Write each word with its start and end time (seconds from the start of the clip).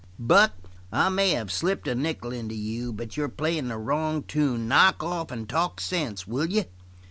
"Buck, 0.17 0.53
I 0.91 1.09
may 1.09 1.29
have 1.29 1.51
slipped 1.51 1.87
a 1.87 1.93
nickel 1.93 2.31
into 2.31 2.55
you, 2.55 2.91
but 2.91 3.17
you're 3.17 3.29
playing 3.29 3.67
the 3.67 3.77
wrong 3.77 4.23
tune. 4.23 4.67
Knock 4.67 5.03
off 5.03 5.29
and 5.29 5.47
talk 5.47 5.79
sense, 5.79 6.25
will 6.25 6.47
you?" 6.47 6.65